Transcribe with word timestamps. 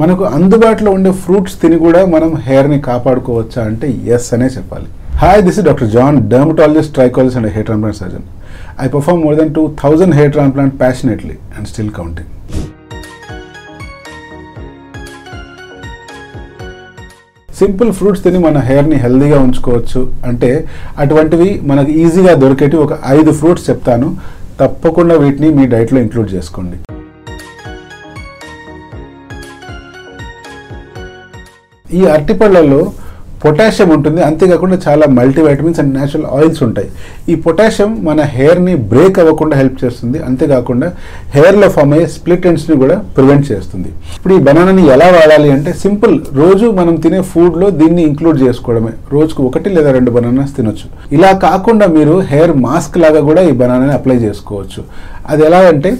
మనకు 0.00 0.24
అందుబాటులో 0.36 0.90
ఉండే 0.96 1.10
ఫ్రూట్స్ 1.22 1.56
తిని 1.60 1.76
కూడా 1.84 2.00
మనం 2.14 2.30
హెయిర్ని 2.46 2.78
కాపాడుకోవచ్చా 2.88 3.60
అంటే 3.70 3.86
ఎస్ 4.16 4.28
అనే 4.36 4.48
చెప్పాలి. 4.56 4.88
Hi 5.22 5.40
this 5.46 5.56
is 5.60 5.66
doctor 5.68 5.90
John 5.96 6.18
dermatologist 6.32 6.92
trichologist 6.98 7.38
and 7.40 7.50
hair 7.54 7.66
transplant 7.68 8.00
surgeon 8.02 8.26
I 8.84 8.88
perform 8.94 9.22
more 9.26 9.36
than 9.40 9.50
two 9.56 9.62
thousand 9.82 10.14
hair 10.18 10.32
transplant 10.36 10.74
passionately 10.82 11.36
and 11.56 11.68
still 11.70 11.92
counting 11.98 12.32
simple 17.48 17.90
fruits 17.98 18.22
తిని 18.24 18.40
మన 18.46 18.58
హెయిర్ని 18.68 18.98
హెల్దీగా 19.04 19.38
ఉంచుకోవచ్చు 19.46 20.00
అంటే 20.30 20.50
అటువంటివి 21.04 21.48
మనకు 21.70 21.90
ఈజీగా 22.02 22.34
దొరికేటి 22.42 22.76
ఒక 22.84 22.92
ఐదు 23.16 23.32
ఫ్రూట్స్ 23.40 23.66
చెప్తాను. 23.70 24.08
తప్పకుండా 24.60 25.16
వీటిని 25.24 25.48
మీ 25.58 25.64
డైట్లో 25.72 25.98
ఇంక్లూడ్ 26.04 26.30
చేసుకోండి. 26.36 26.76
ఈ 31.98 32.02
అరటిపళ్ళలో 32.14 32.80
పొటాషియం 33.42 33.90
ఉంటుంది. 33.94 34.20
అంతేకాకుండా 34.28 34.76
చాలా 34.84 35.04
మల్టీవైటమిన్స్ 35.16 35.80
అండ్ 35.80 35.92
న్యాచురల్ 35.96 36.24
ఆయిల్స్ 36.36 36.62
ఉంటాయి. 36.66 36.88
ఈ 37.32 37.34
పొటాషియం 37.44 37.90
మన 38.08 38.20
హెయిర్ని 38.36 38.74
బ్రేక్ 38.92 39.18
అవ్వకుండా 39.22 39.56
హెల్ప్ 39.60 39.76
చేస్తుంది. 39.82 40.18
అంతేకాకుండా 40.28 40.88
హెయిర్లో 41.36 41.68
ఫామ్ 41.76 41.92
అయ్యే 41.96 42.06
స్ప్లిట్ 42.14 42.46
ఎండ్స్ని 42.50 42.76
కూడా 42.82 42.96
ప్రివెంట్ 43.16 43.46
చేస్తుంది. 43.52 43.90
ఇప్పుడు 44.16 44.34
ఈ 44.38 44.40
బనానాని 44.48 44.84
ఎలా 44.94 45.08
వాడాలి 45.16 45.50
అంటే 45.56 45.72
సింపుల్. 45.84 46.16
రోజు 46.40 46.66
మనం 46.80 46.96
తినే 47.04 47.20
ఫుడ్లో 47.32 47.68
దీన్ని 47.82 48.02
ఇంక్లూడ్ 48.10 48.40
చేసుకోవడమే. 48.46 48.92
రోజుకు 49.14 49.42
ఒకటి 49.50 49.70
లేదా 49.76 49.92
రెండు 49.98 50.10
బనానాస్ 50.16 50.56
తినొచ్చు. 50.58 50.88
ఇలా 51.18 51.32
కాకుండా 51.46 51.88
మీరు 51.98 52.16
హెయిర్ 52.32 52.54
మాస్క్ 52.66 52.98
లాగా 53.04 53.22
కూడా 53.30 53.44
ఈ 53.50 53.54
బనానాని 53.62 53.94
అప్లై 53.98 54.18
చేసుకోవచ్చు. 54.26 54.82
అది 55.32 55.42
ఎలా 55.50 55.62
అంటే 55.72 55.92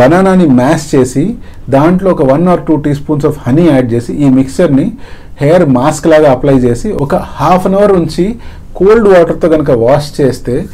బనానాని 0.00 0.46
మ్యాష్ 0.60 0.84
చేసి 0.94 1.24
దాంట్లో 1.72 2.08
ఒక 2.14 2.22
one 2.30 2.46
or 2.52 2.62
two 2.68 2.76
teaspoons 3.00 3.26
of 3.30 3.36
honey 3.46 3.64
add 3.72 3.88
చేసి 3.94 4.12
ఈ 4.24 4.28
మిక్చర్ని 4.38 4.86
హెయిర్ 5.40 5.64
మాస్క్ 5.68 6.06
లాగా 6.06 6.30
అప్లై 6.30 6.54
చేసి 6.54 6.92
ఒక 6.92 7.14
హాఫ్ 7.14 7.66
అన్ 7.66 7.74
అవర్ 7.74 7.92
ఉంచి 7.92 8.36
కోల్డ్ 8.76 9.08
వాటర్తో 9.08 9.48
కనుక 9.48 9.70
వాష్ 9.70 10.20
చేస్తే 10.20 10.64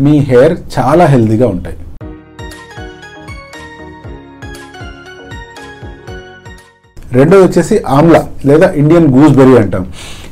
మీ 0.00 0.18
హెయిర్ 0.18 0.56
చాలా 0.78 1.04
హెల్దీగా 1.04 1.48
ఉంటాయి. 1.48 1.76
రెండోది 7.12 7.44
వచ్చేసి 7.46 7.82
ఆమ్లా 7.88 8.28
లేదా 8.46 8.72
ఇండియన్ 8.72 9.06
గూస్బెర్రీ 9.06 9.56
అంటాం. 9.56 9.86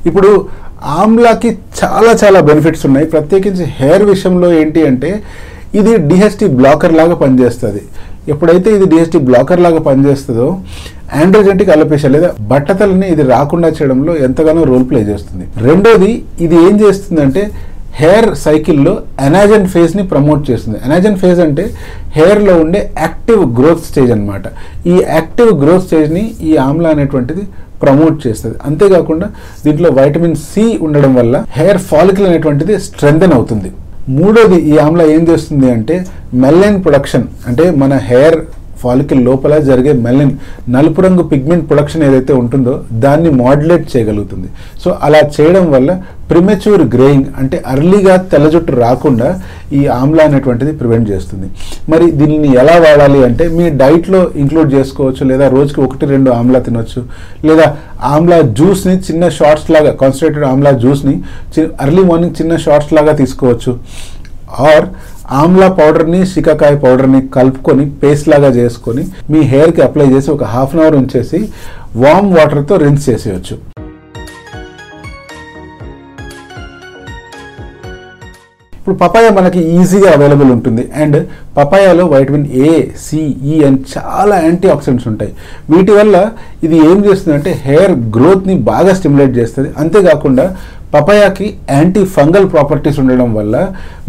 ఇప్పుడు 0.07 0.49
ఆమ్లాకి 0.85 1.59
చాలా 1.85 2.17
చాలా 2.25 2.41
బెనిఫిట్స్ 2.41 2.87
ఉన్నాయి. 2.87 3.07
ప్రత్యేకించి 3.07 3.65
హెయిర్ 3.65 4.03
విషయంలో 4.03 4.53
ఏంటి 4.53 4.87
అంటే 4.87 5.23
ఇది 5.75 5.97
డిహెచ్టి 5.97 6.47
బ్లాకర్ 6.47 6.93
లాగా 6.93 7.15
పనిచేస్తుంది. 7.15 7.83
ఎప్పుడైతే 8.33 8.69
ఇది 8.77 8.87
డిహెచ్టీ 8.93 9.19
బ్లాకర్ 9.29 9.63
లాగా 9.67 9.81
పనిచేస్తుందో 9.89 10.49
ఆండ్రోజెంటిక్ 11.23 11.71
అలోపేషియా 11.75 12.11
లేదా 12.17 12.29
బట్టతలని 12.53 13.07
ఇది 13.15 13.25
రాకుండా 13.35 13.69
చేయడంలో 13.77 14.13
ఎంతగానో 14.27 14.63
రోల్ 14.71 14.87
ప్లే 14.91 15.01
చేస్తుంది. 15.11 15.45
రెండోది 15.69 16.13
ఇది 16.47 16.57
ఏం 16.67 16.75
చేస్తుందంటే 16.85 17.45
హెయిర్ 18.01 18.29
సైకిల్లో 18.45 18.93
ఎనాజన్ 19.27 19.67
ఫేజ్ని 19.75 20.03
ప్రమోట్ 20.11 20.43
చేస్తుంది. 20.49 20.79
ఎనాజన్ 20.87 21.17
ఫేజ్ 21.23 21.41
అంటే 21.45 21.65
హెయిర్లో 22.17 22.55
ఉండే 22.65 22.81
యాక్టివ్ 23.05 23.45
గ్రోత్ 23.59 23.87
స్టేజ్ 23.91 24.11
అనమాట 24.17 24.47
ఈ 24.93 24.97
యాక్టివ్ 25.17 25.53
గ్రోత్ 25.63 25.87
స్టేజ్ని 25.87 26.25
ఈ 26.49 26.53
ఆమ్లా 26.67 26.91
అనేటువంటిది 26.97 27.45
ప్రమోట్ 27.85 28.19
చేస్తుంది. 28.27 28.57
అంతేకాకుండా 28.69 29.27
దీంట్లో 29.65 29.89
వైటమిన్ 29.99 30.37
సి 30.51 30.67
ఉండడం 30.87 31.13
వల్ల 31.21 31.45
హెయిర్ 31.59 31.81
ఫాలికల్ 31.91 32.29
అనేటువంటిది 32.31 32.75
స్ట్రెంగ్తన్ 32.87 33.35
అవుతుంది. 33.39 33.71
మూడోది 34.17 34.59
ఈ 34.71 34.75
ఆమ్ల 34.79 35.03
ఏం 35.15 35.23
చేస్తుంది 35.31 35.69
అంటే 35.71 35.97
మెల్లైన్ 36.35 36.79
ప్రొడక్షన్ 36.85 37.27
అంటే 37.47 37.65
మన 37.77 37.95
హెయిర్ 38.05 38.39
ఫాలికల్ 38.87 39.23
లోపల 39.29 39.55
జరిగే 39.71 39.95
మెలిన్ 40.09 40.35
నలుపు 40.77 41.01
రంగు 41.07 41.25
పిగ్మెంట్ 41.33 41.65
ప్రొడక్షన్ 41.71 42.05
ఏదైతే 42.11 42.33
ఉంటుందో 42.43 42.75
దాన్ని 43.07 43.31
మాడ్యులేట్ 43.43 43.87
చేయగలుగుతుంది. 43.95 44.49
సో 44.83 44.91
అలా 45.07 45.23
చేయడం 45.37 45.67
వల్ల 45.75 45.91
ప్రిమెచ్యూర్ 46.31 46.83
గ్రేయింగ్ 46.95 47.27
అంటే 47.41 47.57
అర్లీగా 47.73 48.15
తెల్ల 48.31 48.47
జుట్టు 48.55 48.73
రాకుండా 48.85 49.29
ఈ 49.79 49.81
ఆమ్లా 49.99 50.23
అనేటువంటిది 50.29 50.73
ప్రివెంట్ 50.81 51.07
చేస్తుంది. 51.13 51.49
మరి 51.93 52.07
దీన్ని 52.21 52.49
ఎలా 52.63 52.75
వాడాలి 52.85 53.21
అంటే 53.29 53.45
మీ 53.59 53.67
డైట్లో 53.83 54.21
ఇంక్లూడ్ 54.43 54.71
చేసుకోవచ్చు 54.77 55.25
లేదా 55.31 55.49
రోజుకి 55.57 55.81
ఒకటి 55.87 56.07
రెండు 56.15 56.33
ఆమ్లా 56.39 56.61
తినొచ్చు 56.67 57.03
లేదా 57.49 57.67
ఆమ్లా 58.15 58.39
జ్యూస్ని 58.61 58.97
చిన్న 59.09 59.29
షార్ట్స్ 59.39 59.71
లాగా 59.77 59.93
కాన్సన్ట్రేటెడ్ 60.03 60.49
ఆమ్లా 60.53 60.73
జ్యూస్ని 60.85 61.17
అర్లీ 61.87 62.05
మార్నింగ్ 62.11 62.37
చిన్న 62.41 62.57
షార్ట్స్ 62.67 62.95
లాగా 62.99 63.15
తీసుకోవచ్చు. 63.23 63.73
ఆర్ 64.67 64.87
ఆమ్లా 65.31 65.69
పౌడర్ని 65.69 66.27
శికాకాయ 66.27 66.75
పౌడర్ని 66.77 67.21
కలుపుకొని 67.37 67.91
పేస్ట్ 67.91 68.29
లాగా 68.29 68.49
చేసుకొని 68.49 69.05
మీ 69.31 69.41
హెయిర్కి 69.53 69.83
అప్లై 69.83 70.07
చేసి 70.13 70.31
ఒక 70.31 70.45
హాఫ్ 70.45 70.77
అన్ 70.77 70.83
అవర్ 70.83 70.97
ఉంచేసి 70.97 71.41
వామ్ 72.03 72.29
వాటర్తో 72.37 72.77
రిన్స్ 72.77 73.09
చేసేయచ్చు. 73.11 73.57
ఇప్పుడు 78.79 78.97
పపాయ 78.97 79.29
మనకి 79.31 79.61
ఈజీగా 79.77 80.13
అవైలబుల్ 80.13 80.51
ఉంటుంది. 80.51 80.83
And 81.03 81.17
పపాయాలో 81.57 82.07
vitamin 82.07 82.47
A 82.47 82.83
C E 83.05 83.65
and 83.65 83.81
చాలా 83.95 84.37
యాంటీ 84.45 84.69
ఆక్సిడెంట్స్ 84.69 85.09
ఉంటాయి. 85.09 85.33
వీటి 85.71 85.93
వల్ల 85.93 86.31
ఇది 86.63 86.77
ఏం 86.77 87.05
చేస్తుందంటే 87.07 87.53
హెయిర్ 87.67 87.95
గ్రోత్ని 88.17 88.55
బాగా 88.55 88.95
స్టిమ్యులేట్ 88.95 89.37
చేస్తుంది. 89.39 89.71
అంతేకాకుండా 89.79 90.57
పపాయాకి 90.97 91.47
యాంటీ 91.77 92.03
ఫంగల్ 92.17 92.47
ప్రాపర్టీస్ 92.55 92.99
ఉండడం 93.03 93.31
వల్ల 93.39 93.57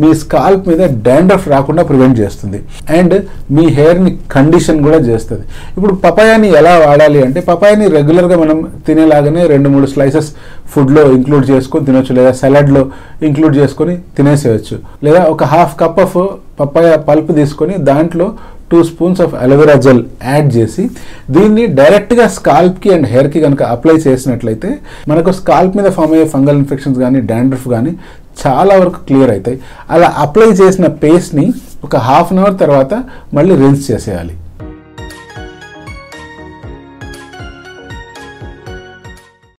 మీ 0.01 0.09
స్కాల్ప్ 0.21 0.65
మీద 0.71 0.81
డాండ్రఫ్ 1.07 1.47
రాకుండా 1.53 1.83
ప్రివెంట్ 1.89 2.17
చేస్తుంది. 2.21 2.59
అండ్ 2.97 3.15
మీ 3.55 3.65
హెయిర్ని 3.77 4.11
కండిషన్ 4.35 4.79
కూడా 4.87 4.99
చేస్తుంది. 5.09 5.45
ఇప్పుడు 5.77 5.93
పపాయాని 6.05 6.49
ఎలా 6.61 6.73
వాడాలి 6.85 7.21
అంటే 7.27 7.39
పపాయాని 7.51 7.87
రెగ్యులర్గా 7.97 8.37
మనం 8.43 8.59
తినేలాగానే 8.87 9.43
రెండు 9.53 9.69
మూడు 9.75 9.89
స్లైసెస్ 9.93 10.29
ఫుడ్లో 10.73 11.03
ఇంక్లూడ్ 11.17 11.45
చేసుకొని 11.51 11.85
తినొచ్చు 11.89 12.13
లేదా 12.17 12.31
సలాడ్లో 12.41 12.83
ఇంక్లూడ్ 13.27 13.55
చేసుకొని 13.61 13.95
తినేసేయచ్చు. 14.17 14.77
లేదా 15.07 15.21
ఒక 15.35 15.43
half 15.55 15.75
cup 15.81 15.99
of 16.05 16.17
papaya 16.59 16.91
pulp 17.07 17.31
తీసుకొని 17.39 17.73
దాంట్లో 17.89 18.27
two 18.71 18.79
spoons 18.89 19.21
of 19.25 19.33
aloe vera 19.43 19.75
gel 19.85 20.01
add 20.31 20.49
చేసి 20.57 20.83
దీన్ని 21.35 21.65
డైరెక్ట్గా 21.79 22.25
స్కాల్ప్కి 22.37 22.89
అండ్ 22.95 23.07
హెయిర్కి 23.13 23.41
కనుక 23.45 23.61
అప్లై 23.75 23.95
చేసినట్లయితే 24.07 24.69
మనకు 25.11 25.31
స్కాల్ప్ 25.41 25.77
మీద 25.79 25.89
ఫామ్ 25.97 26.15
అయ్యే 26.15 26.27
ఫంగల్ 26.35 26.59
ఇన్ఫెక్షన్స్ 26.63 26.99
కానీ 27.05 27.21
డాండ్రఫ్ 27.31 27.67
కానీ 27.75 27.93
చాలా 28.41 28.73
వరకు 28.81 28.99
క్లియర్ 29.07 29.31
అవుతాయి. 29.35 29.57
అలా 29.93 30.07
అప్లై 30.25 30.49
చేసిన 30.61 30.87
పేస్ట్ని 31.03 31.47
ఒక 31.85 31.95
హాఫ్ 32.09 32.33
అన్ 32.33 32.41
అవర్ 32.43 32.57
తర్వాత 32.63 32.93
మళ్ళీ 33.37 33.55
రిన్స్ 33.63 33.85
చేసేయాలి. 33.91 34.35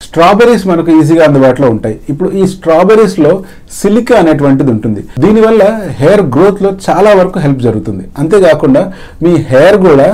స్ట్రాబెర్రీస్ 0.08 0.64
మనకు 0.70 0.90
ఈజీగా 0.98 1.22
అందుబాటులో 1.28 1.68
ఉంటాయి. 1.74 1.96
ఇప్పుడు 2.12 2.28
ఈ 2.40 2.42
స్ట్రాబెర్రీస్లో 2.52 3.32
సిలికా 3.78 4.14
అనేటువంటిది 4.22 4.70
ఉంటుంది. 4.74 5.02
దీనివల్ల 5.24 5.62
హెయిర్ 6.00 6.22
గ్రోత్లో 6.34 6.70
చాలా 6.86 7.10
వరకు 7.20 7.38
హెల్ప్ 7.44 7.62
జరుగుతుంది. 7.66 8.04
అంతేకాకుండా 8.22 8.82
మీ 9.24 9.32
హెయిర్ 9.50 9.78
కూడా 9.86 10.08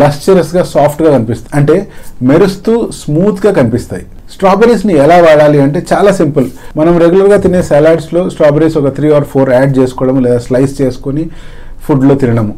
లస్చరస్గా 0.00 0.62
సాఫ్ట్గా 0.74 1.10
కనిపిస్తుంది 1.16 1.52
అంటే 1.58 1.76
మెరుస్తూ 2.30 2.74
స్మూత్గా 3.00 3.52
కనిపిస్తాయి. 3.60 4.04
స్ట్రాబెర్రీస్ని 4.34 4.94
ఎలా 5.04 5.16
వాడాలి 5.26 5.58
అంటే 5.66 5.80
చాలా 5.90 6.12
సింపుల్. 6.20 6.46
మనం 6.78 6.94
రెగ్యులర్గా 7.02 7.38
తినే 7.44 7.60
సలాడ్స్లో 7.70 8.22
స్ట్రాబెరీస్ 8.34 8.78
ఒక 8.80 8.90
త్రీ 8.96 9.10
ఆర్ 9.18 9.28
ఫోర్ 9.34 9.52
యాడ్ 9.58 9.74
చేసుకోవడం 9.80 10.18
లేదా 10.24 10.40
స్లైస్ 10.48 10.74
చేసుకొని 10.80 11.24
ఫుడ్లో 11.86 12.16
తినడము. 12.22 12.54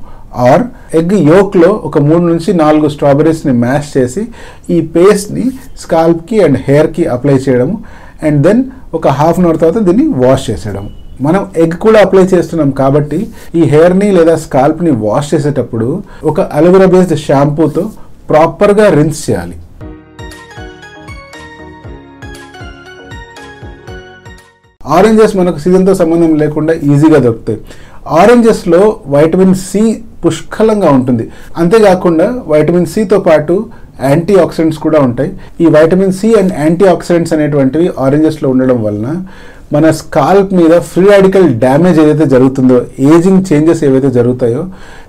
ఆర్ 0.47 0.62
ఎగ్ 0.97 1.12
యోక్లో 1.12 1.71
ఒక 1.88 1.99
మూడు 2.09 2.25
నుంచి 2.32 2.50
నాలుగు 2.54 2.88
స్ట్రాబెర్రీస్ని 2.88 3.53
మ్యాష్ 3.65 3.91
చేసి 3.97 4.22
ఈ 4.71 4.81
పేస్ట్ని 4.97 5.44
స్కాల్ప్కి 5.81 6.38
అండ్ 6.44 6.59
హెయిర్కి 6.69 7.04
అప్లై 7.16 7.34
చేయడము. 7.34 7.76
అండ్ 8.22 8.43
దెన్ 8.47 8.65
ఒక 8.94 9.09
హాఫ్ 9.19 9.38
అన్ 9.41 9.47
అవర్ 9.47 9.60
తర్వాత 9.60 9.82
దీన్ని 9.88 10.06
వాష్ 10.25 10.50
చేసేయడము. 10.50 10.91
మనం 11.21 11.47
ఎగ్ 11.56 11.76
కూడా 11.84 12.00
అప్లై 12.00 12.23
చేస్తున్నాం 12.23 12.70
కాబట్టి 12.70 13.20
ఈ 13.55 13.62
హెయిర్ని 13.62 14.12
లేదా 14.12 14.35
స్కాల్ప్ని 14.37 14.90
వాష్ 15.06 15.31
చేసేటప్పుడు 15.35 15.88
ఒక 16.25 16.41
అలోవెరా 16.41 16.87
బేస్డ్ 16.87 17.19
షాంపూతో 17.19 17.84
ప్రాపర్గా 18.31 18.87
రిన్స్ 18.99 19.31
చేయాలి. 19.31 19.56
ఆరెంజెస్ 24.87 25.37
మనకు 25.37 25.58
సీజన్తో 25.58 25.94
సంబంధం 25.94 26.31
లేకుండా 26.34 26.73
ఈజీగా 26.73 27.19
దొరుకుతాయి. 27.19 27.58
ఆరెంజెస్లో 28.20 29.00
వైటమిన్ 29.06 29.55
సి 29.55 29.82
పుష్కలంగా 30.23 30.91
ఉంటుంది. 30.99 31.25
అంతేకాకుండా 31.62 32.29
వైటమిన్ 32.53 32.88
సితో 32.94 33.19
పాటు 33.29 33.56
యాంటీ 34.11 34.35
ఆక్సిడెంట్స్ 34.44 34.81
కూడా 34.87 34.99
ఉంటాయి. 35.09 35.31
ఈ 35.62 35.69
vitamin 35.76 36.17
C 36.19 36.29
and 36.41 36.53
anti 36.65 36.87
oxidants 36.94 37.32
అనేటువంటివి 37.37 37.87
ఆరెంజెస్లో 38.06 38.49
ఉండడం 38.55 38.79
వలన 38.87 39.09
మన 39.75 39.87
స్కాల్ప్ 40.00 40.53
మీద 40.59 40.75
ఫ్రీ 40.91 41.05
రాడికల్ 41.12 41.49
డ్యామేజ్ 41.65 41.99
ఏదైతే 42.05 42.26
జరుగుతుందో 42.35 42.76
ఏజింగ్ 43.15 43.43
చేంజెస్ 43.49 43.82
ఏవైతే 43.88 44.11
జరుగుతాయో 44.19 44.62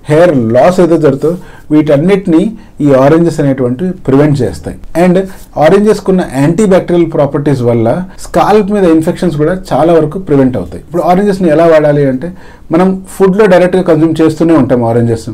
హెయిర్ 0.10 0.34
లాస్ 0.56 0.78
ఏదైతే 0.84 1.00
జరుగుతుందో 1.06 1.38
వీటన్నిటిని 1.74 2.42
ఈ 2.86 2.88
ఆరెంజెస్ 3.04 3.40
అనేటువంటివి 3.42 3.90
ప్రివెంట్ 4.08 4.38
చేస్తాయి. 4.42 4.78
అండ్ 5.04 5.18
ఆరెంజెస్కి 5.66 6.10
ఉన్న 6.14 6.24
యాంటీ 6.42 6.66
బ్యాక్టీరియల్ 6.72 7.08
ప్రాపర్టీస్ 7.16 7.62
వల్ల 7.70 7.88
స్కాల్ప్ 8.26 8.70
మీద 8.76 8.86
ఇన్ఫెక్షన్స్ 8.96 9.36
కూడా 9.42 9.54
చాలా 9.72 9.92
వరకు 9.98 10.18
ప్రివెంట్ 10.30 10.56
అవుతాయి. 10.60 10.82
ఇప్పుడు 10.86 11.04
ఆరెంజెస్ని 11.10 11.50
ఎలా 11.56 11.66
వాడాలి 11.74 12.04
అంటే 12.12 12.30
మనం 12.74 12.88
ఫుడ్లో 13.16 13.46
డైరెక్ట్గా 13.54 13.84
కన్జ్యూమ్ 13.90 14.16
చేస్తూనే 14.22 14.56
ఉంటాం 14.62 14.82
ఆరెంజెస్ 14.92 15.30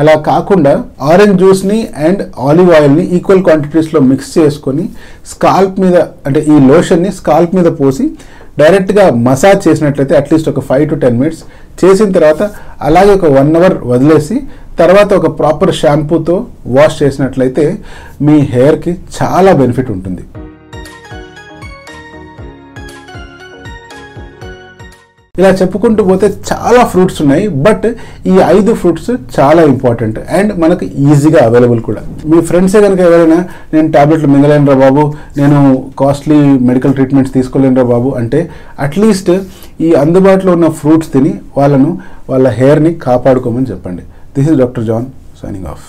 అలా 0.00 0.14
కాకుండా 0.30 0.72
ఆరెంజ్ 1.12 1.36
జ్యూస్ని 1.42 1.78
అండ్ 2.08 2.22
ఆలివ్ 2.48 2.70
ఆయిల్ని 2.78 3.04
ఈక్వల్ 3.18 3.44
క్వాంటిటీస్లో 3.48 4.02
మిక్స్ 4.12 4.32
చేసుకొని 4.38 4.84
స్కాల్ప్ 5.32 5.78
మీద 5.84 5.96
అంటే 6.28 6.42
ఈ 6.54 6.58
లోషన్ని 6.70 7.12
స్కాల్ప్ 7.20 7.54
మీద 7.60 7.70
పోసి 7.80 8.06
డైరెక్ట్గా 8.60 9.04
మసాజ్ 9.26 9.60
చేసినట్లయితే 9.68 10.14
అట్లీస్ట్ 10.20 10.50
ఒక 10.52 10.62
ఫైవ్ 10.68 10.86
టు 10.90 10.96
టెన్ 11.02 11.18
మినిట్స్ 11.20 11.42
చేసిన 11.82 12.08
తర్వాత 12.16 12.42
అలాగే 12.88 13.12
ఒక 13.18 13.28
వన్ 13.38 13.52
అవర్ 13.58 13.76
వదిలేసి 13.92 14.36
తర్వాత 14.80 15.10
ఒక 15.20 15.28
ప్రాపర్ 15.38 15.72
షాంపూతో 15.82 16.34
వాష్ 16.76 16.96
చేసినట్లయితే 17.02 17.64
మీ 18.26 18.36
హెయిర్కి 18.54 18.92
చాలా 19.18 19.52
బెనిఫిట్ 19.60 19.90
ఉంటుంది. 19.96 20.22
ఇలా 25.38 25.50
చెప్పుకుంటూ 25.60 26.02
పోతే 26.10 26.26
చాలా 26.50 26.80
ఫ్రూట్స్ 26.92 27.18
ఉన్నాయి 27.24 27.44
బట్ 27.66 27.84
ఈ 28.32 28.34
ఐదు 28.54 28.72
ఫ్రూట్స్ 28.80 29.10
చాలా 29.36 29.62
ఇంపార్టెంట్ 29.72 30.18
అండ్ 30.38 30.52
మనకు 30.62 30.84
ఈజీగా 31.10 31.40
అవైలబుల్ 31.48 31.80
కూడా. 31.88 32.02
మీ 32.30 32.38
ఫ్రెండ్సే 32.48 32.80
కనుక 32.86 33.00
ఎవరైనా 33.08 33.38
నేను 33.74 33.88
ట్యాబ్లెట్లు 33.96 34.30
మింగలేనురా 34.34 34.76
బాబు 34.84 35.04
నేను 35.40 35.58
కాస్ట్లీ 36.02 36.38
మెడికల్ 36.70 36.96
ట్రీట్మెంట్స్ 36.98 37.34
తీసుకోలేనురా 37.38 37.86
బాబు 37.94 38.10
అంటే 38.22 38.40
అట్లీస్ట్ 38.86 39.32
ఈ 39.86 39.90
అందుబాటులో 40.02 40.52
ఉన్న 40.58 40.70
ఫ్రూట్స్ 40.80 41.12
తిని 41.14 41.34
వాళ్ళను 41.58 41.90
వాళ్ళ 42.32 42.48
హెయిర్ని 42.60 42.92
కాపాడుకోమని 43.06 43.70
చెప్పండి. 43.72 44.04
This 44.36 44.50
is 44.52 44.58
doctor 44.62 44.86
John 44.90 45.06
signing 45.42 45.68
off. 45.74 45.84